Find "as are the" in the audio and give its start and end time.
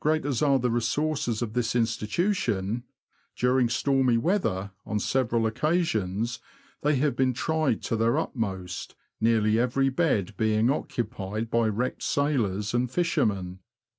0.24-0.70